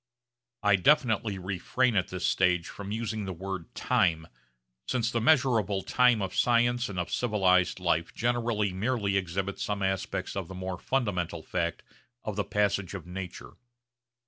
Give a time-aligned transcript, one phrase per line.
[0.63, 4.27] I definitely refrain at this stage from using the word 'time,'
[4.87, 10.35] since the measurable time of science and of civilised life generally merely exhibits some aspects
[10.35, 11.83] of the more fundamental fact
[12.23, 13.57] of the passage of nature.